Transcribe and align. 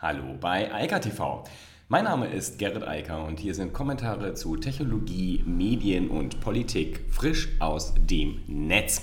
Hallo 0.00 0.36
bei 0.40 0.72
Eika 0.72 1.00
TV. 1.00 1.42
Mein 1.88 2.04
Name 2.04 2.28
ist 2.28 2.60
Gerrit 2.60 2.86
Eiker 2.86 3.24
und 3.24 3.40
hier 3.40 3.52
sind 3.52 3.72
Kommentare 3.72 4.32
zu 4.34 4.54
Technologie, 4.54 5.42
Medien 5.44 6.08
und 6.08 6.40
Politik 6.40 7.00
frisch 7.10 7.48
aus 7.58 7.94
dem 7.96 8.40
Netz. 8.46 9.02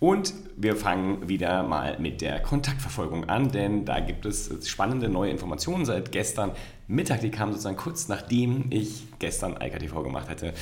Und 0.00 0.34
wir 0.54 0.76
fangen 0.76 1.30
wieder 1.30 1.62
mal 1.62 1.98
mit 1.98 2.20
der 2.20 2.40
Kontaktverfolgung 2.40 3.24
an, 3.30 3.50
denn 3.50 3.86
da 3.86 4.00
gibt 4.00 4.26
es 4.26 4.68
spannende 4.68 5.08
neue 5.08 5.30
Informationen 5.30 5.86
seit 5.86 6.12
gestern 6.12 6.52
Mittag. 6.86 7.22
Die 7.22 7.30
kamen 7.30 7.52
sozusagen 7.52 7.76
kurz 7.76 8.06
nachdem 8.06 8.66
ich 8.70 9.06
gestern 9.18 9.56
IKTV 9.60 10.02
gemacht 10.02 10.28
hatte. 10.28 10.52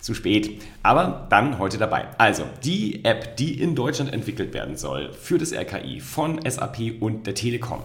Zu 0.00 0.14
spät. 0.14 0.62
Aber 0.82 1.26
dann 1.28 1.58
heute 1.58 1.78
dabei. 1.78 2.06
Also, 2.16 2.44
die 2.64 3.04
App, 3.04 3.36
die 3.36 3.60
in 3.60 3.74
Deutschland 3.74 4.12
entwickelt 4.12 4.54
werden 4.54 4.76
soll 4.76 5.12
für 5.12 5.36
das 5.36 5.52
RKI 5.52 6.00
von 6.00 6.40
SAP 6.48 7.00
und 7.00 7.26
der 7.26 7.34
Telekom. 7.34 7.82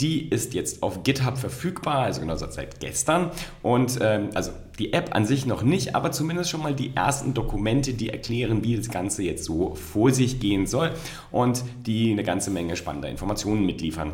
Die 0.00 0.28
ist 0.28 0.54
jetzt 0.54 0.82
auf 0.82 1.02
GitHub 1.02 1.36
verfügbar, 1.36 2.04
also 2.04 2.20
genau 2.20 2.36
seit 2.36 2.78
gestern. 2.80 3.30
Und 3.62 3.98
ähm, 4.00 4.30
also 4.34 4.52
die 4.78 4.92
App 4.92 5.14
an 5.14 5.26
sich 5.26 5.44
noch 5.44 5.62
nicht, 5.62 5.96
aber 5.96 6.12
zumindest 6.12 6.50
schon 6.50 6.62
mal 6.62 6.74
die 6.74 6.94
ersten 6.94 7.34
Dokumente, 7.34 7.94
die 7.94 8.10
erklären, 8.10 8.62
wie 8.62 8.76
das 8.76 8.90
Ganze 8.90 9.24
jetzt 9.24 9.44
so 9.44 9.74
vor 9.74 10.12
sich 10.12 10.38
gehen 10.38 10.66
soll 10.66 10.92
und 11.32 11.64
die 11.86 12.12
eine 12.12 12.22
ganze 12.22 12.50
Menge 12.50 12.76
spannender 12.76 13.08
Informationen 13.08 13.66
mitliefern. 13.66 14.12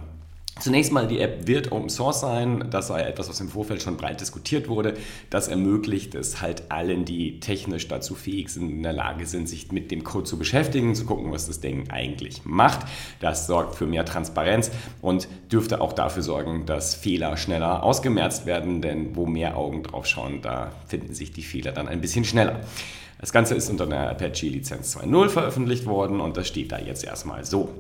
Zunächst 0.60 0.92
mal, 0.92 1.08
die 1.08 1.18
App 1.18 1.48
wird 1.48 1.72
Open 1.72 1.88
Source 1.88 2.20
sein. 2.20 2.68
Das 2.70 2.88
war 2.88 3.00
ja 3.00 3.06
etwas, 3.06 3.28
was 3.28 3.40
im 3.40 3.48
Vorfeld 3.48 3.82
schon 3.82 3.96
breit 3.96 4.20
diskutiert 4.20 4.68
wurde. 4.68 4.94
Das 5.28 5.48
ermöglicht 5.48 6.14
es 6.14 6.40
halt 6.40 6.70
allen, 6.70 7.04
die 7.04 7.40
technisch 7.40 7.88
dazu 7.88 8.14
fähig 8.14 8.50
sind, 8.50 8.70
in 8.70 8.82
der 8.84 8.92
Lage 8.92 9.26
sind, 9.26 9.48
sich 9.48 9.72
mit 9.72 9.90
dem 9.90 10.04
Code 10.04 10.24
zu 10.24 10.38
beschäftigen, 10.38 10.94
zu 10.94 11.06
gucken, 11.06 11.32
was 11.32 11.48
das 11.48 11.58
Ding 11.58 11.90
eigentlich 11.90 12.42
macht. 12.44 12.86
Das 13.18 13.48
sorgt 13.48 13.74
für 13.74 13.86
mehr 13.86 14.04
Transparenz 14.04 14.70
und 15.02 15.26
dürfte 15.50 15.80
auch 15.80 15.92
dafür 15.92 16.22
sorgen, 16.22 16.66
dass 16.66 16.94
Fehler 16.94 17.36
schneller 17.36 17.82
ausgemerzt 17.82 18.46
werden, 18.46 18.80
denn 18.80 19.16
wo 19.16 19.26
mehr 19.26 19.56
Augen 19.56 19.82
drauf 19.82 20.06
schauen, 20.06 20.40
da 20.40 20.70
finden 20.86 21.14
sich 21.14 21.32
die 21.32 21.42
Fehler 21.42 21.72
dann 21.72 21.88
ein 21.88 22.00
bisschen 22.00 22.24
schneller. 22.24 22.60
Das 23.18 23.32
Ganze 23.32 23.56
ist 23.56 23.70
unter 23.70 23.84
einer 23.84 24.08
Apache 24.08 24.46
Lizenz 24.46 24.96
2.0 24.96 25.28
veröffentlicht 25.30 25.86
worden 25.86 26.20
und 26.20 26.36
das 26.36 26.46
steht 26.46 26.70
da 26.70 26.78
jetzt 26.78 27.02
erstmal 27.02 27.44
so. 27.44 27.70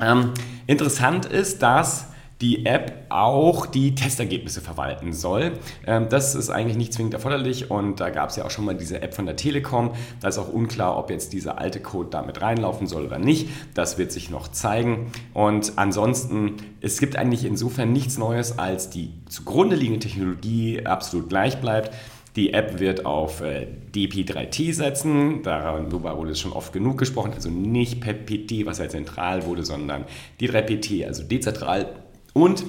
Ähm, 0.00 0.32
interessant 0.66 1.26
ist, 1.26 1.62
dass 1.62 2.06
die 2.40 2.66
App 2.66 3.06
auch 3.08 3.64
die 3.64 3.94
Testergebnisse 3.94 4.60
verwalten 4.60 5.12
soll. 5.12 5.52
Ähm, 5.86 6.08
das 6.10 6.34
ist 6.34 6.50
eigentlich 6.50 6.76
nicht 6.76 6.92
zwingend 6.92 7.14
erforderlich 7.14 7.70
und 7.70 7.98
da 7.98 8.10
gab 8.10 8.28
es 8.28 8.36
ja 8.36 8.44
auch 8.44 8.50
schon 8.50 8.66
mal 8.66 8.74
diese 8.74 9.00
App 9.00 9.14
von 9.14 9.24
der 9.24 9.36
Telekom. 9.36 9.92
Da 10.20 10.28
ist 10.28 10.38
auch 10.38 10.52
unklar, 10.52 10.98
ob 10.98 11.10
jetzt 11.10 11.32
dieser 11.32 11.58
alte 11.58 11.80
Code 11.80 12.10
damit 12.10 12.42
reinlaufen 12.42 12.86
soll 12.86 13.06
oder 13.06 13.18
nicht. 13.18 13.48
Das 13.74 13.96
wird 13.96 14.12
sich 14.12 14.28
noch 14.28 14.48
zeigen. 14.48 15.10
Und 15.32 15.72
ansonsten, 15.76 16.56
es 16.82 17.00
gibt 17.00 17.16
eigentlich 17.16 17.44
insofern 17.44 17.92
nichts 17.92 18.18
Neues, 18.18 18.58
als 18.58 18.90
die 18.90 19.14
zugrunde 19.28 19.76
liegende 19.76 20.00
Technologie 20.00 20.84
absolut 20.84 21.30
gleich 21.30 21.60
bleibt. 21.60 21.90
Die 22.36 22.52
App 22.52 22.78
wird 22.78 23.06
auf 23.06 23.40
äh, 23.40 23.66
DP3T 23.94 24.74
setzen, 24.74 25.42
darüber 25.42 26.16
wurde 26.18 26.32
es 26.32 26.40
schon 26.40 26.52
oft 26.52 26.72
genug 26.72 26.98
gesprochen, 26.98 27.32
also 27.32 27.48
nicht 27.48 28.00
PEP-PT, 28.02 28.66
was 28.66 28.78
ja 28.78 28.88
zentral 28.88 29.46
wurde, 29.46 29.64
sondern 29.64 30.04
D3PT, 30.38 31.06
also 31.06 31.22
dezentral 31.22 31.88
und 32.34 32.64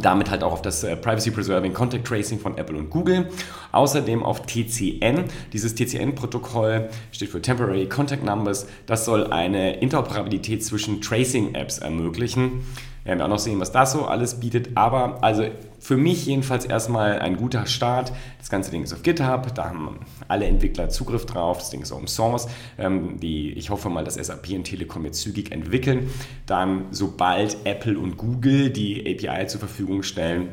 damit 0.00 0.30
halt 0.30 0.42
auch 0.42 0.52
auf 0.52 0.62
das 0.62 0.82
äh, 0.84 0.96
Privacy 0.96 1.30
Preserving 1.30 1.72
Contact 1.72 2.06
Tracing 2.06 2.38
von 2.38 2.58
Apple 2.58 2.76
und 2.76 2.90
Google. 2.90 3.30
Außerdem 3.72 4.22
auf 4.22 4.42
TCN. 4.46 5.24
Dieses 5.52 5.74
TCN-Protokoll 5.74 6.88
steht 7.12 7.28
für 7.28 7.40
Temporary 7.40 7.88
Contact 7.88 8.24
Numbers. 8.24 8.66
Das 8.86 9.04
soll 9.04 9.28
eine 9.28 9.78
Interoperabilität 9.78 10.64
zwischen 10.64 11.00
Tracing-Apps 11.00 11.78
ermöglichen. 11.78 12.64
Wir 13.04 13.10
werden 13.10 13.20
auch 13.20 13.28
noch 13.28 13.38
sehen, 13.38 13.60
was 13.60 13.70
das 13.70 13.92
so 13.92 14.06
alles 14.06 14.40
bietet. 14.40 14.70
Aber 14.76 15.22
also 15.22 15.44
für 15.78 15.98
mich 15.98 16.24
jedenfalls 16.24 16.64
erstmal 16.64 17.18
ein 17.18 17.36
guter 17.36 17.66
Start. 17.66 18.12
Das 18.38 18.48
ganze 18.48 18.70
Ding 18.70 18.82
ist 18.82 18.94
auf 18.94 19.02
GitHub, 19.02 19.54
da 19.54 19.68
haben 19.68 20.00
alle 20.26 20.46
Entwickler 20.46 20.88
Zugriff 20.88 21.26
drauf. 21.26 21.58
Das 21.58 21.68
Ding 21.68 21.82
ist 21.82 21.92
Open 21.92 22.08
Source. 22.08 22.48
Ähm, 22.78 23.20
die, 23.20 23.52
ich 23.52 23.68
hoffe 23.68 23.90
mal, 23.90 24.04
dass 24.04 24.14
SAP 24.14 24.50
und 24.50 24.64
Telekom 24.64 25.04
jetzt 25.04 25.20
zügig 25.20 25.52
entwickeln. 25.52 26.10
Dann, 26.46 26.86
sobald 26.90 27.58
Apple 27.64 27.98
und 27.98 28.16
Google 28.16 28.70
die 28.70 29.00
API 29.00 29.46
zur 29.46 29.60
Verfügung 29.60 30.02
stellen, 30.02 30.48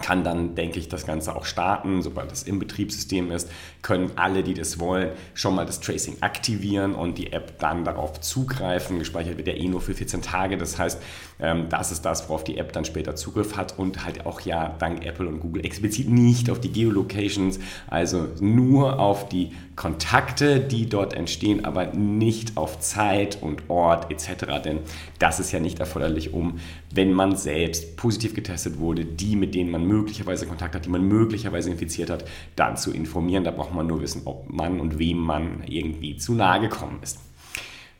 kann 0.00 0.24
dann, 0.24 0.54
denke 0.54 0.78
ich, 0.78 0.88
das 0.88 1.06
Ganze 1.06 1.34
auch 1.34 1.44
starten. 1.44 2.02
Sobald 2.02 2.30
das 2.30 2.42
im 2.42 2.58
Betriebssystem 2.58 3.30
ist, 3.30 3.50
können 3.82 4.10
alle, 4.16 4.42
die 4.42 4.54
das 4.54 4.78
wollen, 4.78 5.10
schon 5.34 5.54
mal 5.54 5.66
das 5.66 5.80
Tracing 5.80 6.16
aktivieren 6.20 6.94
und 6.94 7.18
die 7.18 7.32
App 7.32 7.58
dann 7.58 7.84
darauf 7.84 8.20
zugreifen. 8.20 8.98
Gespeichert 8.98 9.36
wird 9.36 9.48
ja 9.48 9.54
eh 9.54 9.68
nur 9.68 9.80
für 9.80 9.94
14 9.94 10.22
Tage. 10.22 10.56
Das 10.56 10.78
heißt, 10.78 11.00
ähm, 11.40 11.68
das 11.68 11.92
ist 11.92 12.02
das, 12.02 12.28
worauf 12.28 12.44
die 12.44 12.58
App 12.58 12.72
dann 12.72 12.84
später 12.84 13.16
Zugriff 13.16 13.56
hat 13.56 13.78
und 13.78 14.04
halt 14.04 14.26
auch 14.26 14.40
ja 14.40 14.74
dank 14.78 15.04
Apple 15.04 15.28
und 15.28 15.40
Google 15.40 15.64
explizit 15.64 16.08
nicht 16.08 16.50
auf 16.50 16.60
die 16.60 16.70
Geolocations, 16.70 17.58
also 17.86 18.28
nur 18.40 18.98
auf 18.98 19.28
die 19.28 19.52
Kontakte, 19.78 20.58
die 20.58 20.88
dort 20.88 21.14
entstehen, 21.14 21.64
aber 21.64 21.86
nicht 21.86 22.56
auf 22.56 22.80
Zeit 22.80 23.40
und 23.40 23.70
Ort 23.70 24.10
etc. 24.10 24.60
Denn 24.62 24.80
das 25.20 25.38
ist 25.38 25.52
ja 25.52 25.60
nicht 25.60 25.78
erforderlich, 25.78 26.34
um, 26.34 26.58
wenn 26.92 27.12
man 27.12 27.36
selbst 27.36 27.96
positiv 27.96 28.34
getestet 28.34 28.78
wurde, 28.78 29.04
die, 29.04 29.36
mit 29.36 29.54
denen 29.54 29.70
man 29.70 29.86
möglicherweise 29.86 30.46
Kontakt 30.46 30.74
hat, 30.74 30.84
die 30.84 30.90
man 30.90 31.06
möglicherweise 31.06 31.70
infiziert 31.70 32.10
hat, 32.10 32.24
dann 32.56 32.76
zu 32.76 32.92
informieren. 32.92 33.44
Da 33.44 33.52
braucht 33.52 33.72
man 33.72 33.86
nur 33.86 34.02
wissen, 34.02 34.22
ob 34.24 34.52
man 34.52 34.80
und 34.80 34.98
wem 34.98 35.18
man 35.18 35.62
irgendwie 35.66 36.16
zu 36.16 36.34
nahe 36.34 36.60
gekommen 36.60 36.98
ist. 37.00 37.27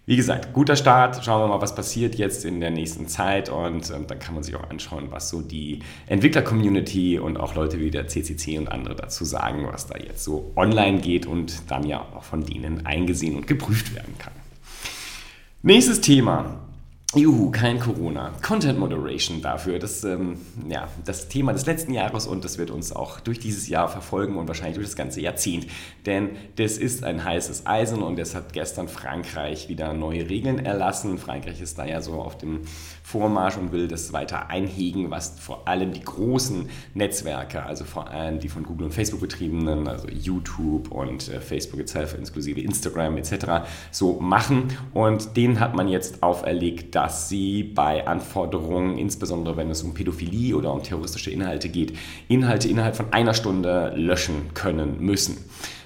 Wie 0.09 0.17
gesagt, 0.17 0.55
guter 0.55 0.75
Start. 0.75 1.23
Schauen 1.23 1.43
wir 1.43 1.49
mal, 1.49 1.61
was 1.61 1.75
passiert 1.75 2.15
jetzt 2.15 2.47
in 2.47 2.61
der 2.61 2.71
nächsten 2.71 3.09
Zeit 3.09 3.51
und 3.51 3.91
ähm, 3.91 4.07
dann 4.07 4.19
kann 4.19 4.35
man 4.35 4.43
sich 4.43 4.57
auch 4.57 4.71
anschauen, 4.71 5.09
was 5.11 5.29
so 5.29 5.43
die 5.43 5.81
Entwickler-Community 6.07 7.19
und 7.19 7.37
auch 7.37 7.55
Leute 7.55 7.79
wie 7.79 7.91
der 7.91 8.09
CCC 8.09 8.57
und 8.57 8.73
andere 8.73 8.95
dazu 8.95 9.27
sagen, 9.27 9.69
was 9.71 9.87
da 9.87 9.99
jetzt 9.99 10.25
so 10.25 10.51
online 10.57 11.01
geht 11.01 11.27
und 11.27 11.71
dann 11.71 11.87
ja 11.87 12.07
auch 12.15 12.25
von 12.25 12.43
denen 12.43 12.87
eingesehen 12.87 13.37
und 13.37 13.47
geprüft 13.47 13.95
werden 13.95 14.15
kann. 14.19 14.33
Nächstes 15.61 16.01
Thema. 16.01 16.68
Juhu, 17.15 17.51
kein 17.51 17.81
Corona. 17.81 18.33
Content 18.43 18.79
Moderation 18.79 19.41
dafür. 19.41 19.79
Das 19.79 20.05
ähm, 20.05 20.37
ja, 20.69 20.89
das 21.07 21.29
Thema 21.29 21.55
des 21.55 21.65
letzten 21.65 21.95
Jahres 21.95 22.27
und 22.27 22.45
das 22.45 22.59
wird 22.59 22.71
uns 22.71 22.93
auch 22.93 23.19
durch 23.21 23.39
dieses 23.39 23.67
Jahr 23.67 23.89
verfolgen 23.89 24.37
und 24.37 24.47
wahrscheinlich 24.47 24.75
durch 24.75 24.89
das 24.89 24.97
ganze 24.97 25.23
Jahrzehnt. 25.23 25.69
Denn 26.05 26.33
das 26.57 26.77
ist 26.77 27.05
ein 27.05 27.25
heißes 27.25 27.67
Eisen 27.67 28.03
und 28.03 28.19
es 28.19 28.35
hat 28.35 28.53
gestern 28.53 28.89
Frankreich 28.89 29.71
wieder 29.71 29.95
neue 29.95 30.29
Regeln 30.29 30.59
erlassen. 30.59 31.17
Frankreich 31.17 31.63
ist 31.63 31.79
da 31.79 31.87
ja 31.87 32.03
so 32.03 32.21
auf 32.21 32.37
dem 32.37 32.61
Vormarsch 33.03 33.57
und 33.57 33.73
will 33.73 33.89
das 33.89 34.13
weiter 34.13 34.51
einhegen, 34.51 35.11
was 35.11 35.41
vor 35.41 35.67
allem 35.67 35.93
die 35.93 36.03
großen 36.03 36.69
Netzwerke, 36.93 37.63
also 37.63 37.87
vor 37.87 38.11
allem 38.11 38.39
die 38.39 38.51
von 38.51 38.65
Google 38.65 38.89
und 38.89 38.93
Facebook 38.93 39.21
betriebenen, 39.21 39.89
also 39.89 40.09
YouTube 40.09 40.93
und 40.93 41.27
äh, 41.31 41.41
Facebook 41.41 41.81
itself, 41.81 42.15
inklusive 42.15 42.61
Instagram 42.61 43.17
etc., 43.17 43.67
so 43.93 44.21
machen. 44.21 44.77
Und 44.93 45.39
denen 45.39 45.59
hat 45.59 45.75
man 45.75 45.89
jetzt 45.89 46.23
auferlegt, 46.23 46.95
dass 46.99 47.29
sie 47.29 47.63
bei 47.63 48.09
Anforderungen, 48.09 48.99
insbesondere 48.99 49.57
wenn 49.57 49.71
es 49.71 49.85
um 49.85 49.95
Pädophilie 49.95 50.57
oder 50.57 50.73
um 50.73 50.83
terroristische 50.83 51.31
Inhalte 51.31 51.69
geht, 51.69 51.97
Inhalte 52.27 52.67
innerhalb 52.67 52.97
von 52.97 53.13
einer 53.13 53.35
Stunde 53.35 53.93
löschen 53.95 54.53
können 54.53 54.97
müssen. 54.99 55.37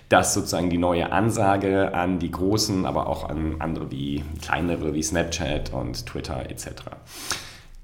Das 0.08 0.28
ist 0.28 0.34
sozusagen 0.34 0.70
die 0.70 0.78
neue 0.78 1.12
Ansage 1.12 1.92
an 1.92 2.18
die 2.18 2.30
Großen, 2.30 2.86
aber 2.86 3.08
auch 3.08 3.28
an 3.28 3.56
andere 3.58 3.90
wie 3.90 4.24
kleinere 4.40 4.94
wie 4.94 5.02
Snapchat 5.02 5.74
und 5.74 6.06
Twitter 6.06 6.48
etc. 6.48 6.68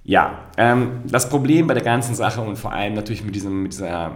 Ja, 0.05 0.47
ähm, 0.57 1.03
das 1.05 1.29
Problem 1.29 1.67
bei 1.67 1.75
der 1.75 1.85
ganzen 1.85 2.15
Sache 2.15 2.41
und 2.41 2.57
vor 2.57 2.73
allem 2.73 2.95
natürlich 2.95 3.25
mit, 3.25 3.35
diesem, 3.35 3.63
mit 3.65 3.75
dieser 3.75 4.13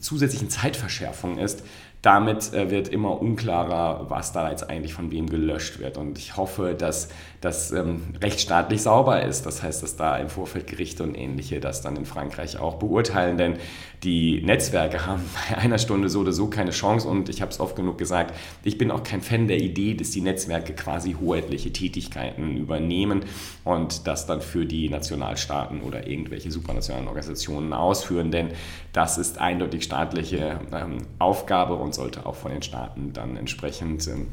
zusätzlichen 0.00 0.48
Zeitverschärfung 0.48 1.38
ist, 1.38 1.64
damit 2.04 2.52
äh, 2.52 2.70
wird 2.70 2.88
immer 2.88 3.18
unklarer, 3.22 4.10
was 4.10 4.32
da 4.32 4.50
jetzt 4.50 4.68
eigentlich 4.68 4.92
von 4.92 5.10
wem 5.10 5.26
gelöscht 5.26 5.78
wird. 5.78 5.96
Und 5.96 6.18
ich 6.18 6.36
hoffe, 6.36 6.74
dass 6.76 7.08
das 7.40 7.72
ähm, 7.72 8.02
rechtsstaatlich 8.22 8.82
sauber 8.82 9.22
ist. 9.22 9.46
Das 9.46 9.62
heißt, 9.62 9.82
dass 9.82 9.96
da 9.96 10.18
im 10.18 10.28
Vorfeld 10.28 10.66
Gerichte 10.66 11.02
und 11.02 11.14
ähnliche 11.14 11.60
das 11.60 11.80
dann 11.80 11.96
in 11.96 12.04
Frankreich 12.04 12.58
auch 12.58 12.74
beurteilen. 12.74 13.38
Denn 13.38 13.56
die 14.02 14.42
Netzwerke 14.42 15.06
haben 15.06 15.22
bei 15.48 15.56
einer 15.56 15.78
Stunde 15.78 16.10
so 16.10 16.20
oder 16.20 16.32
so 16.32 16.48
keine 16.48 16.72
Chance. 16.72 17.08
Und 17.08 17.30
ich 17.30 17.40
habe 17.40 17.50
es 17.50 17.58
oft 17.58 17.74
genug 17.74 17.96
gesagt, 17.96 18.34
ich 18.64 18.76
bin 18.76 18.90
auch 18.90 19.02
kein 19.02 19.22
Fan 19.22 19.48
der 19.48 19.58
Idee, 19.58 19.94
dass 19.94 20.10
die 20.10 20.20
Netzwerke 20.20 20.74
quasi 20.74 21.16
hoheitliche 21.18 21.72
Tätigkeiten 21.72 22.58
übernehmen 22.58 23.24
und 23.64 24.06
das 24.06 24.26
dann 24.26 24.42
für 24.42 24.66
die 24.66 24.90
Nationalstaaten 24.90 25.80
oder 25.80 26.06
irgendwelche 26.06 26.50
supranationalen 26.50 27.08
Organisationen 27.08 27.72
ausführen. 27.72 28.30
Denn 28.30 28.48
das 28.92 29.16
ist 29.16 29.38
eindeutig 29.38 29.84
staatliche 29.84 30.60
ähm, 30.70 30.98
Aufgabe 31.18 31.74
und 31.74 31.93
sollte 31.94 32.26
auch 32.26 32.34
von 32.34 32.52
den 32.52 32.62
Staaten 32.62 33.12
dann 33.12 33.36
entsprechend 33.36 34.06
ähm, 34.08 34.28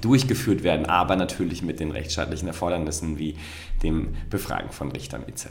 durchgeführt 0.00 0.62
werden, 0.62 0.86
aber 0.86 1.16
natürlich 1.16 1.62
mit 1.62 1.80
den 1.80 1.90
rechtsstaatlichen 1.90 2.48
Erfordernissen 2.48 3.18
wie 3.18 3.36
dem 3.82 4.14
Befragen 4.30 4.70
von 4.70 4.90
Richtern 4.92 5.24
etc. 5.26 5.46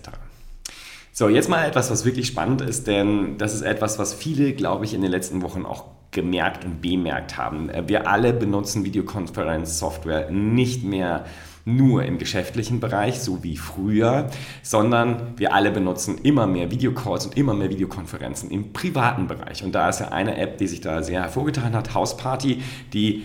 So, 1.11 1.29
jetzt 1.29 1.49
mal 1.49 1.65
etwas, 1.65 1.91
was 1.91 2.05
wirklich 2.05 2.27
spannend 2.27 2.61
ist, 2.61 2.87
denn 2.87 3.37
das 3.37 3.53
ist 3.53 3.61
etwas, 3.61 3.99
was 3.99 4.13
viele, 4.13 4.53
glaube 4.53 4.85
ich, 4.85 4.93
in 4.93 5.01
den 5.01 5.11
letzten 5.11 5.41
Wochen 5.41 5.65
auch 5.65 5.85
gemerkt 6.13 6.63
und 6.63 6.81
bemerkt 6.81 7.37
haben. 7.37 7.69
Wir 7.87 8.07
alle 8.07 8.33
benutzen 8.33 8.85
Videokonferenzsoftware 8.85 10.31
nicht 10.31 10.83
mehr 10.83 11.25
nur 11.65 12.03
im 12.03 12.17
geschäftlichen 12.17 12.79
Bereich, 12.79 13.21
so 13.21 13.43
wie 13.43 13.55
früher, 13.55 14.29
sondern 14.61 15.33
wir 15.37 15.53
alle 15.53 15.71
benutzen 15.71 16.17
immer 16.23 16.45
mehr 16.45 16.71
Videocalls 16.71 17.25
und 17.25 17.37
immer 17.37 17.53
mehr 17.53 17.69
Videokonferenzen 17.69 18.51
im 18.51 18.73
privaten 18.73 19.27
Bereich. 19.27 19.63
Und 19.63 19.73
da 19.73 19.89
ist 19.89 20.01
ja 20.01 20.09
eine 20.09 20.37
App, 20.37 20.57
die 20.57 20.67
sich 20.67 20.81
da 20.81 21.01
sehr 21.03 21.21
hervorgetan 21.21 21.73
hat, 21.73 21.93
Hausparty, 21.93 22.61
die 22.91 23.23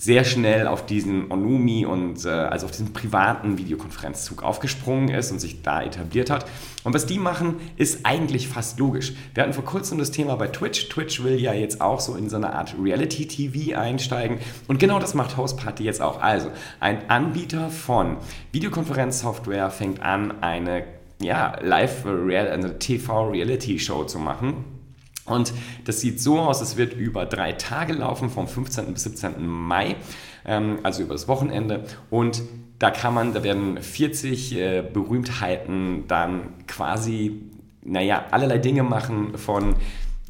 sehr 0.00 0.22
schnell 0.24 0.68
auf 0.68 0.86
diesen 0.86 1.28
Onumi 1.30 1.84
und 1.84 2.24
äh, 2.24 2.28
also 2.28 2.66
auf 2.66 2.70
diesen 2.70 2.92
privaten 2.92 3.58
Videokonferenzzug 3.58 4.44
aufgesprungen 4.44 5.08
ist 5.08 5.32
und 5.32 5.40
sich 5.40 5.62
da 5.62 5.82
etabliert 5.82 6.30
hat. 6.30 6.46
Und 6.84 6.94
was 6.94 7.04
die 7.04 7.18
machen, 7.18 7.56
ist 7.76 8.06
eigentlich 8.06 8.46
fast 8.46 8.78
logisch. 8.78 9.14
Wir 9.34 9.42
hatten 9.42 9.52
vor 9.52 9.64
kurzem 9.64 9.98
das 9.98 10.12
Thema 10.12 10.36
bei 10.36 10.46
Twitch. 10.46 10.88
Twitch 10.88 11.24
will 11.24 11.40
ja 11.40 11.52
jetzt 11.52 11.80
auch 11.80 11.98
so 11.98 12.14
in 12.14 12.30
so 12.30 12.36
eine 12.36 12.52
Art 12.52 12.76
Reality-TV 12.80 13.76
einsteigen. 13.76 14.38
Und 14.68 14.78
genau 14.78 15.00
das 15.00 15.14
macht 15.14 15.36
Houseparty 15.36 15.82
jetzt 15.82 16.00
auch. 16.00 16.22
Also 16.22 16.52
ein 16.78 17.10
Anbieter 17.10 17.68
von 17.68 18.18
Videokonferenzsoftware 18.52 19.70
fängt 19.70 20.00
an, 20.00 20.42
eine 20.42 20.84
ja, 21.20 21.58
Live-TV-Reality-Show 21.60 24.04
TV 24.04 24.04
zu 24.04 24.20
machen 24.20 24.77
und 25.28 25.52
das 25.84 26.00
sieht 26.00 26.20
so 26.20 26.38
aus, 26.40 26.60
es 26.60 26.76
wird 26.76 26.94
über 26.94 27.26
drei 27.26 27.52
Tage 27.52 27.92
laufen, 27.92 28.30
vom 28.30 28.48
15. 28.48 28.92
bis 28.92 29.04
17. 29.04 29.46
Mai, 29.46 29.96
ähm, 30.44 30.78
also 30.82 31.02
über 31.02 31.14
das 31.14 31.28
Wochenende. 31.28 31.84
Und 32.10 32.42
da 32.78 32.90
kann 32.90 33.14
man, 33.14 33.34
da 33.34 33.42
werden 33.42 33.82
40 33.82 34.56
äh, 34.56 34.82
Berühmtheiten 34.82 36.06
dann 36.06 36.66
quasi, 36.66 37.42
naja, 37.84 38.26
allerlei 38.30 38.58
Dinge 38.58 38.82
machen 38.82 39.36
von 39.36 39.76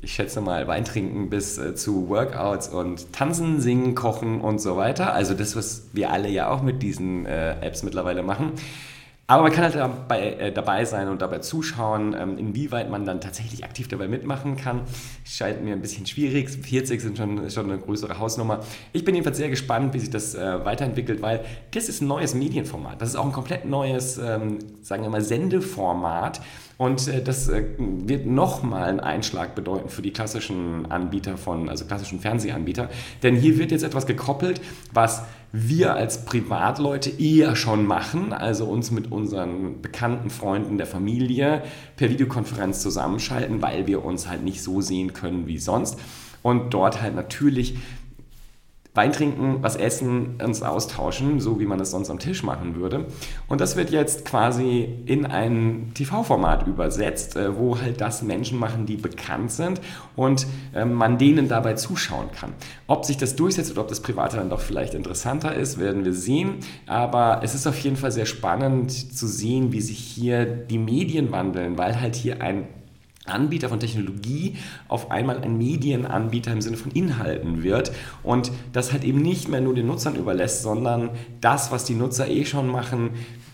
ich 0.00 0.14
schätze 0.14 0.40
mal, 0.40 0.66
Wein 0.68 0.84
trinken 0.84 1.28
bis 1.28 1.58
äh, 1.58 1.74
zu 1.74 2.08
Workouts 2.08 2.68
und 2.68 3.12
tanzen, 3.12 3.60
singen, 3.60 3.94
kochen 3.94 4.40
und 4.40 4.60
so 4.60 4.76
weiter. 4.76 5.12
Also 5.12 5.34
das, 5.34 5.56
was 5.56 5.88
wir 5.92 6.10
alle 6.10 6.28
ja 6.28 6.50
auch 6.50 6.62
mit 6.62 6.82
diesen 6.82 7.26
äh, 7.26 7.60
Apps 7.60 7.82
mittlerweile 7.82 8.22
machen. 8.22 8.52
Aber 9.30 9.42
man 9.42 9.52
kann 9.52 9.64
halt 9.64 9.74
dabei, 9.74 10.32
äh, 10.32 10.52
dabei 10.52 10.86
sein 10.86 11.08
und 11.08 11.20
dabei 11.20 11.40
zuschauen, 11.40 12.16
ähm, 12.18 12.38
inwieweit 12.38 12.90
man 12.90 13.04
dann 13.04 13.20
tatsächlich 13.20 13.62
aktiv 13.62 13.86
dabei 13.86 14.08
mitmachen 14.08 14.56
kann. 14.56 14.80
Scheint 15.22 15.62
mir 15.62 15.74
ein 15.74 15.82
bisschen 15.82 16.06
schwierig. 16.06 16.48
40 16.48 16.98
sind 16.98 17.18
schon, 17.18 17.50
schon 17.50 17.70
eine 17.70 17.78
größere 17.78 18.18
Hausnummer. 18.18 18.60
Ich 18.94 19.04
bin 19.04 19.14
jedenfalls 19.14 19.36
sehr 19.36 19.50
gespannt, 19.50 19.92
wie 19.92 19.98
sich 19.98 20.08
das 20.08 20.34
äh, 20.34 20.64
weiterentwickelt, 20.64 21.20
weil 21.20 21.44
das 21.72 21.90
ist 21.90 22.00
ein 22.00 22.08
neues 22.08 22.34
Medienformat. 22.34 23.02
Das 23.02 23.10
ist 23.10 23.16
auch 23.16 23.26
ein 23.26 23.32
komplett 23.32 23.66
neues, 23.66 24.16
ähm, 24.16 24.60
sagen 24.80 25.02
wir 25.02 25.10
mal, 25.10 25.20
Sendeformat. 25.20 26.40
Und 26.78 27.06
äh, 27.08 27.22
das 27.22 27.48
äh, 27.48 27.64
wird 27.76 28.24
nochmal 28.24 28.84
einen 28.84 29.00
Einschlag 29.00 29.54
bedeuten 29.54 29.90
für 29.90 30.00
die 30.00 30.12
klassischen 30.14 30.90
Anbieter 30.90 31.36
von, 31.36 31.68
also 31.68 31.84
klassischen 31.84 32.20
Fernsehanbieter. 32.20 32.88
Denn 33.22 33.36
hier 33.36 33.58
wird 33.58 33.72
jetzt 33.72 33.82
etwas 33.82 34.06
gekoppelt, 34.06 34.62
was 34.94 35.24
wir 35.52 35.94
als 35.94 36.24
Privatleute 36.24 37.10
eher 37.10 37.56
schon 37.56 37.86
machen, 37.86 38.32
also 38.32 38.66
uns 38.66 38.90
mit 38.90 39.10
unseren 39.10 39.80
bekannten 39.80 40.30
Freunden 40.30 40.76
der 40.76 40.86
Familie 40.86 41.62
per 41.96 42.10
Videokonferenz 42.10 42.82
zusammenschalten, 42.82 43.62
weil 43.62 43.86
wir 43.86 44.04
uns 44.04 44.28
halt 44.28 44.42
nicht 44.42 44.62
so 44.62 44.80
sehen 44.80 45.14
können 45.14 45.46
wie 45.46 45.58
sonst. 45.58 45.98
Und 46.42 46.72
dort 46.74 47.02
halt 47.02 47.14
natürlich 47.14 47.78
Wein 48.94 49.12
trinken, 49.12 49.58
was 49.60 49.76
essen, 49.76 50.40
uns 50.42 50.62
austauschen, 50.62 51.40
so 51.40 51.60
wie 51.60 51.66
man 51.66 51.78
es 51.78 51.92
sonst 51.92 52.10
am 52.10 52.18
Tisch 52.18 52.42
machen 52.42 52.74
würde. 52.74 53.06
Und 53.46 53.60
das 53.60 53.76
wird 53.76 53.90
jetzt 53.90 54.24
quasi 54.24 54.88
in 55.06 55.24
ein 55.24 55.92
TV-Format 55.94 56.66
übersetzt, 56.66 57.36
äh, 57.36 57.56
wo 57.56 57.78
halt 57.78 58.00
das 58.00 58.22
Menschen 58.22 58.58
machen, 58.58 58.86
die 58.86 58.96
bekannt 58.96 59.52
sind 59.52 59.80
und 60.16 60.46
ähm, 60.74 60.94
man 60.94 61.16
denen 61.18 61.48
dabei 61.48 61.74
zuschauen 61.74 62.30
kann. 62.32 62.54
Ob 62.88 63.04
sich 63.04 63.16
das 63.16 63.36
durchsetzt 63.36 63.70
oder 63.70 63.82
ob 63.82 63.88
das 63.88 64.00
Private 64.00 64.36
dann 64.36 64.50
doch 64.50 64.60
vielleicht 64.60 64.94
interessanter 64.94 65.54
ist, 65.54 65.78
werden 65.78 66.04
wir 66.04 66.14
sehen. 66.14 66.56
Aber 66.86 67.40
es 67.44 67.54
ist 67.54 67.66
auf 67.66 67.78
jeden 67.78 67.96
Fall 67.96 68.10
sehr 68.10 68.26
spannend 68.26 68.90
zu 68.90 69.28
sehen, 69.28 69.70
wie 69.70 69.80
sich 69.80 69.98
hier 69.98 70.44
die 70.44 70.78
Medien 70.78 71.30
wandeln, 71.30 71.78
weil 71.78 72.00
halt 72.00 72.16
hier 72.16 72.42
ein 72.42 72.66
Anbieter 73.28 73.68
von 73.68 73.80
Technologie 73.80 74.56
auf 74.88 75.10
einmal 75.10 75.38
ein 75.38 75.58
Medienanbieter 75.58 76.52
im 76.52 76.60
Sinne 76.60 76.76
von 76.76 76.92
Inhalten 76.92 77.62
wird 77.62 77.92
und 78.22 78.50
das 78.72 78.92
halt 78.92 79.04
eben 79.04 79.22
nicht 79.22 79.48
mehr 79.48 79.60
nur 79.60 79.74
den 79.74 79.86
Nutzern 79.86 80.16
überlässt, 80.16 80.62
sondern 80.62 81.10
das, 81.40 81.70
was 81.70 81.84
die 81.84 81.94
Nutzer 81.94 82.28
eh 82.28 82.44
schon 82.44 82.68
machen, 82.68 83.10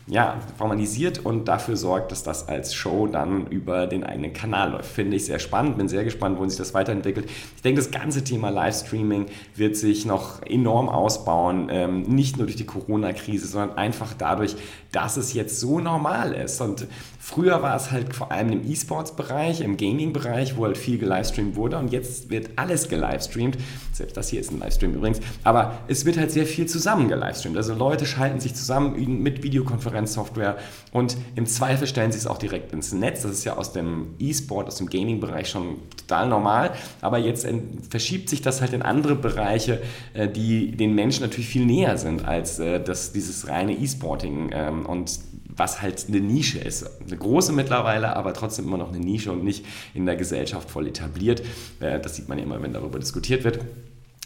ja, 0.06 0.38
formalisiert 0.58 1.24
und 1.24 1.48
dafür 1.48 1.76
sorgt, 1.76 2.12
dass 2.12 2.22
das 2.22 2.46
als 2.46 2.74
Show 2.74 3.06
dann 3.06 3.46
über 3.46 3.86
den 3.86 4.04
eigenen 4.04 4.34
Kanal 4.34 4.72
läuft. 4.72 4.90
Finde 4.90 5.16
ich 5.16 5.24
sehr 5.24 5.38
spannend, 5.38 5.78
bin 5.78 5.88
sehr 5.88 6.04
gespannt, 6.04 6.36
wohin 6.36 6.50
sich 6.50 6.58
das 6.58 6.74
weiterentwickelt. 6.74 7.26
Ich 7.56 7.62
denke, 7.62 7.80
das 7.80 7.90
ganze 7.90 8.22
Thema 8.22 8.50
Livestreaming 8.50 9.26
wird 9.56 9.76
sich 9.76 10.04
noch 10.04 10.42
enorm 10.42 10.90
ausbauen, 10.90 11.68
ähm, 11.70 12.02
nicht 12.02 12.36
nur 12.36 12.46
durch 12.46 12.56
die 12.56 12.66
Corona-Krise, 12.66 13.46
sondern 13.46 13.78
einfach 13.78 14.12
dadurch, 14.12 14.56
dass 14.92 15.16
es 15.16 15.32
jetzt 15.32 15.58
so 15.58 15.80
normal 15.80 16.34
ist. 16.34 16.60
Und 16.60 16.86
früher 17.18 17.62
war 17.62 17.74
es 17.74 17.90
halt 17.90 18.14
vor 18.14 18.30
allem 18.30 18.52
im 18.52 18.70
E-Sports-Bereich, 18.70 19.62
im 19.62 19.78
Gaming-Bereich, 19.78 20.58
wo 20.58 20.66
halt 20.66 20.76
viel 20.76 20.98
gelivestreamt 20.98 21.56
wurde 21.56 21.78
und 21.78 21.92
jetzt 21.92 22.28
wird 22.28 22.50
alles 22.56 22.90
gelivestreamt. 22.90 23.56
Selbst 23.92 24.18
das 24.18 24.28
hier 24.28 24.40
ist 24.40 24.52
ein 24.52 24.58
Livestream 24.58 24.92
übrigens, 24.92 25.20
aber 25.44 25.78
es 25.88 26.04
wird 26.04 26.18
halt 26.18 26.30
sehr 26.30 26.44
viel 26.44 26.66
zusammen 26.66 27.08
gelivestreamt. 27.08 27.56
Also 27.56 27.72
Leute 27.74 28.04
schalten 28.04 28.38
sich 28.38 28.54
zusammen 28.54 29.22
mit 29.22 29.42
Videokonferenzen 29.42 29.93
Videokonferenzsoftware 29.94 30.56
und 30.92 31.16
im 31.36 31.46
Zweifel 31.46 31.86
stellen 31.86 32.12
sie 32.12 32.18
es 32.18 32.26
auch 32.26 32.38
direkt 32.38 32.72
ins 32.72 32.92
Netz. 32.92 33.22
Das 33.22 33.32
ist 33.32 33.44
ja 33.44 33.56
aus 33.56 33.72
dem 33.72 34.14
E-Sport, 34.18 34.66
aus 34.66 34.76
dem 34.76 34.88
Gaming-Bereich 34.88 35.48
schon 35.48 35.78
total 35.96 36.28
normal, 36.28 36.72
aber 37.00 37.18
jetzt 37.18 37.46
verschiebt 37.88 38.28
sich 38.28 38.42
das 38.42 38.60
halt 38.60 38.72
in 38.72 38.82
andere 38.82 39.14
Bereiche, 39.14 39.80
äh, 40.12 40.28
die 40.28 40.72
den 40.72 40.94
Menschen 40.94 41.22
natürlich 41.22 41.48
viel 41.48 41.64
näher 41.64 41.96
sind 41.98 42.24
als 42.24 42.58
äh, 42.58 42.82
das, 42.82 43.12
dieses 43.12 43.48
reine 43.48 43.72
E-Sporting 43.72 44.50
ähm, 44.52 44.86
und 44.86 45.18
was 45.56 45.82
halt 45.82 46.06
eine 46.08 46.20
Nische 46.20 46.58
ist. 46.58 46.84
Eine 47.00 47.16
große 47.16 47.52
mittlerweile, 47.52 48.16
aber 48.16 48.34
trotzdem 48.34 48.64
immer 48.66 48.78
noch 48.78 48.88
eine 48.88 48.98
Nische 48.98 49.30
und 49.30 49.44
nicht 49.44 49.64
in 49.94 50.04
der 50.04 50.16
Gesellschaft 50.16 50.68
voll 50.68 50.88
etabliert. 50.88 51.42
Äh, 51.80 52.00
das 52.00 52.16
sieht 52.16 52.28
man 52.28 52.38
ja 52.38 52.44
immer, 52.44 52.60
wenn 52.60 52.72
darüber 52.72 52.98
diskutiert 52.98 53.44
wird. 53.44 53.60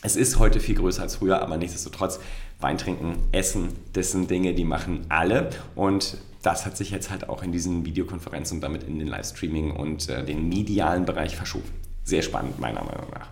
Es 0.01 0.15
ist 0.15 0.39
heute 0.39 0.61
viel 0.61 0.77
größer 0.77 1.03
als 1.03 1.17
früher, 1.17 1.43
aber 1.43 1.57
nichtsdestotrotz 1.57 2.21
Wein 2.61 2.79
trinken, 2.79 3.19
essen, 3.33 3.71
das 3.93 4.13
sind 4.13 4.31
Dinge, 4.31 4.55
die 4.55 4.65
machen 4.65 5.07
alle 5.09 5.51
und 5.75 6.19
das 6.43 6.67
hat 6.67 6.77
sich 6.77 6.91
jetzt 6.91 7.11
halt 7.11 7.29
auch 7.29 7.43
in 7.43 7.51
diesen 7.51 7.85
Videokonferenzen 7.85 8.59
und 8.59 8.61
damit 8.61 8.85
in 8.85 8.99
den 8.99 9.09
Livestreaming 9.09 9.73
und 9.73 10.09
äh, 10.09 10.25
den 10.25 10.49
medialen 10.49 11.05
Bereich 11.05 11.37
verschoben. 11.37 11.69
Sehr 12.05 12.23
spannend, 12.23 12.61
meiner 12.61 12.85
Meinung 12.85 13.11
nach. 13.13 13.29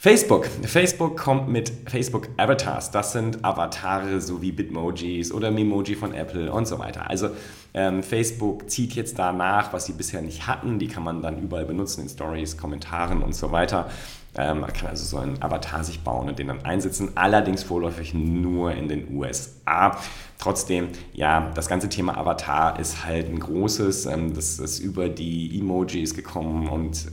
Facebook. 0.00 0.46
Facebook 0.62 1.16
kommt 1.16 1.48
mit 1.48 1.72
Facebook 1.86 2.28
Avatars. 2.36 2.92
Das 2.92 3.10
sind 3.10 3.44
Avatare 3.44 4.20
so 4.20 4.40
wie 4.40 4.52
Bitmojis 4.52 5.32
oder 5.32 5.50
Memoji 5.50 5.96
von 5.96 6.14
Apple 6.14 6.52
und 6.52 6.68
so 6.68 6.78
weiter. 6.78 7.10
Also 7.10 7.30
ähm, 7.74 8.04
Facebook 8.04 8.70
zieht 8.70 8.92
jetzt 8.92 9.18
danach, 9.18 9.72
was 9.72 9.86
sie 9.86 9.92
bisher 9.94 10.22
nicht 10.22 10.46
hatten. 10.46 10.78
Die 10.78 10.86
kann 10.86 11.02
man 11.02 11.20
dann 11.20 11.42
überall 11.42 11.64
benutzen 11.64 12.02
in 12.02 12.08
Stories, 12.08 12.56
Kommentaren 12.56 13.24
und 13.24 13.34
so 13.34 13.50
weiter. 13.50 13.90
Ähm, 14.36 14.60
man 14.60 14.72
kann 14.72 14.86
also 14.86 15.04
so 15.04 15.16
einen 15.16 15.42
Avatar 15.42 15.82
sich 15.82 15.98
bauen 16.04 16.28
und 16.28 16.38
den 16.38 16.46
dann 16.46 16.64
einsetzen. 16.64 17.10
Allerdings 17.16 17.64
vorläufig 17.64 18.14
nur 18.14 18.70
in 18.70 18.86
den 18.86 19.12
USA. 19.16 19.98
Trotzdem, 20.38 20.90
ja, 21.12 21.50
das 21.56 21.68
ganze 21.68 21.88
Thema 21.88 22.16
Avatar 22.16 22.78
ist 22.78 23.04
halt 23.04 23.28
ein 23.28 23.40
großes. 23.40 24.06
Ähm, 24.06 24.32
das 24.32 24.60
ist 24.60 24.78
über 24.78 25.08
die 25.08 25.58
Emojis 25.58 26.14
gekommen 26.14 26.68
und 26.68 27.08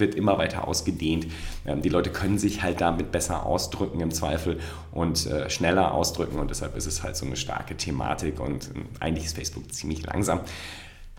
wird 0.00 0.14
immer 0.14 0.38
weiter 0.38 0.66
ausgedehnt. 0.66 1.26
Ähm, 1.66 1.82
die 1.82 1.88
Leute 1.88 2.10
können 2.10 2.38
sich 2.38 2.62
halt 2.62 2.80
damit 2.80 3.12
besser 3.12 3.46
ausdrücken 3.46 4.00
im 4.00 4.10
Zweifel 4.10 4.60
und 4.92 5.26
äh, 5.26 5.50
schneller 5.50 5.92
ausdrücken 5.92 6.38
und 6.38 6.50
deshalb 6.50 6.76
ist 6.76 6.86
es 6.86 7.02
halt 7.02 7.16
so 7.16 7.26
eine 7.26 7.36
starke 7.36 7.76
Thematik 7.76 8.40
und 8.40 8.70
ähm, 8.74 8.86
eigentlich 9.00 9.26
ist 9.26 9.36
Facebook 9.36 9.72
ziemlich 9.72 10.04
langsam. 10.04 10.40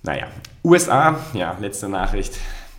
Naja, 0.03 0.27
USA, 0.63 1.19
ja, 1.33 1.57
letzte 1.59 1.89
Nachricht. 1.89 2.33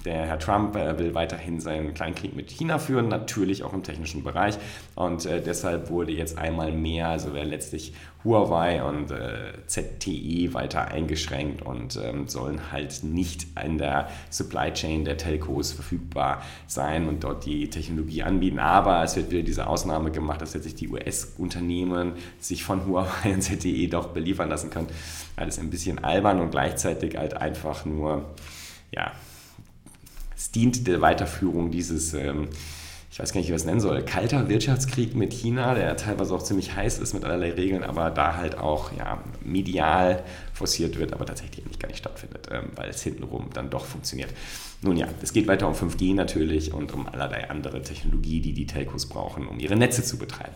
Der 0.06 0.25
Herr 0.25 0.38
Trump 0.38 0.76
äh, 0.76 0.96
will 1.00 1.14
weiterhin 1.16 1.58
seinen 1.58 1.92
Kleinkrieg 1.92 2.36
mit 2.36 2.48
China 2.48 2.78
führen, 2.78 3.08
natürlich 3.08 3.64
auch 3.64 3.72
im 3.72 3.82
technischen 3.82 4.22
Bereich. 4.22 4.56
Und 4.94 5.26
äh, 5.26 5.42
deshalb 5.42 5.90
wurde 5.90 6.12
jetzt 6.12 6.38
einmal 6.38 6.70
mehr, 6.70 7.08
also 7.08 7.34
wäre 7.34 7.44
letztlich 7.44 7.92
Huawei 8.22 8.84
und 8.84 9.10
äh, 9.10 9.52
ZTE 9.66 10.54
weiter 10.54 10.86
eingeschränkt 10.86 11.62
und 11.62 11.98
ähm, 12.00 12.28
sollen 12.28 12.70
halt 12.70 13.02
nicht 13.02 13.48
in 13.64 13.78
der 13.78 14.08
Supply 14.30 14.72
Chain 14.72 15.04
der 15.04 15.16
Telcos 15.16 15.72
verfügbar 15.72 16.40
sein 16.68 17.08
und 17.08 17.25
dort 17.25 17.44
die 17.44 17.68
Technologie 17.68 18.22
anbieten. 18.22 18.60
Aber 18.60 19.02
es 19.02 19.16
wird 19.16 19.32
wieder 19.32 19.42
diese 19.42 19.66
Ausnahme 19.66 20.12
gemacht, 20.12 20.40
dass 20.40 20.54
jetzt 20.54 20.80
die 20.80 20.88
US-Unternehmen 20.88 22.12
sich 22.38 22.62
von 22.62 22.86
Huawei 22.86 23.34
und 23.34 23.42
ZTE 23.42 23.88
doch 23.88 24.10
beliefern 24.10 24.50
lassen 24.50 24.70
können. 24.70 24.86
Alles 25.34 25.58
ein 25.58 25.70
bisschen 25.70 26.04
albern 26.04 26.40
und 26.40 26.52
gleichzeitig 26.52 27.16
halt 27.16 27.36
einfach 27.36 27.84
nur, 27.84 28.25
ja, 28.92 29.10
es 30.37 30.50
dient 30.50 30.87
der 30.87 31.00
Weiterführung 31.00 31.71
dieses, 31.71 32.12
ähm, 32.14 32.49
ich 33.11 33.19
weiß 33.19 33.33
gar 33.33 33.40
nicht, 33.40 33.49
wie 33.49 33.52
ich 33.52 33.59
das 33.59 33.64
nennen 33.64 33.81
soll, 33.81 34.02
kalter 34.02 34.49
Wirtschaftskrieg 34.49 35.14
mit 35.14 35.33
China, 35.33 35.75
der 35.75 35.97
teilweise 35.97 36.35
auch 36.35 36.43
ziemlich 36.43 36.76
heiß 36.76 36.99
ist 36.99 37.14
mit 37.14 37.25
allerlei 37.25 37.52
Regeln, 37.52 37.83
aber 37.83 38.11
da 38.11 38.37
halt 38.37 38.59
auch 38.59 38.93
ja, 38.93 39.23
medial 39.43 40.23
forciert 40.52 40.99
wird, 40.99 41.14
aber 41.14 41.25
tatsächlich 41.25 41.64
eigentlich 41.64 41.78
gar 41.78 41.88
nicht 41.88 41.99
stattfindet, 41.99 42.49
ähm, 42.50 42.71
weil 42.75 42.90
es 42.90 43.02
hintenrum 43.02 43.49
dann 43.55 43.71
doch 43.71 43.87
funktioniert. 43.87 44.31
Nun 44.83 44.99
ja, 44.99 45.09
es 45.23 45.33
geht 45.33 45.49
weiter 45.49 45.66
um 45.66 45.75
5G 45.75 46.14
natürlich 46.14 46.75
und 46.75 46.93
um 46.93 47.09
allerlei 47.09 47.49
andere 47.49 47.81
Technologie, 47.83 48.40
die 48.40 48.52
die 48.52 48.66
Telcos 48.66 49.07
brauchen, 49.07 49.47
um 49.49 49.59
ihre 49.59 49.76
Netze 49.76 50.05
zu 50.05 50.19
betreiben. 50.19 50.55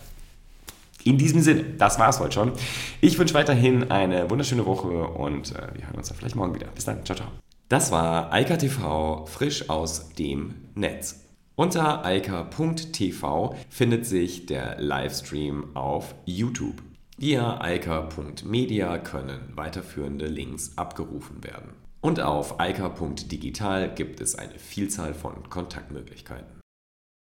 In 1.05 1.17
diesem 1.17 1.41
Sinne, 1.41 1.65
das 1.79 1.99
war's 1.99 2.21
heute 2.21 2.33
schon. 2.33 2.53
Ich 3.01 3.19
wünsche 3.19 3.33
weiterhin 3.33 3.91
eine 3.91 4.29
wunderschöne 4.29 4.67
Woche 4.67 4.89
und 4.89 5.53
äh, 5.53 5.69
wir 5.75 5.87
hören 5.87 5.97
uns 5.97 6.09
dann 6.09 6.19
vielleicht 6.19 6.37
morgen 6.37 6.55
wieder. 6.55 6.67
Bis 6.75 6.85
dann, 6.85 7.03
ciao, 7.07 7.17
ciao. 7.17 7.29
Das 7.71 7.93
war 7.93 8.33
Eika 8.33 8.57
TV 8.57 9.27
frisch 9.27 9.71
aus 9.71 10.09
dem 10.15 10.57
Netz. 10.75 11.25
Unter 11.55 12.05
eika.tv 12.05 13.55
findet 13.69 14.07
sich 14.07 14.47
der 14.47 14.81
Livestream 14.81 15.77
auf 15.77 16.17
YouTube. 16.25 16.83
Via 17.17 17.61
eika.media 17.61 18.99
können 18.99 19.53
weiterführende 19.55 20.27
Links 20.27 20.73
abgerufen 20.75 21.45
werden. 21.45 21.75
Und 22.01 22.21
auf 22.21 22.59
eika.digital 22.59 23.95
gibt 23.95 24.21
es 24.21 24.35
eine 24.35 24.59
Vielzahl 24.59 25.15
von 25.15 25.49
Kontaktmöglichkeiten. 25.49 26.60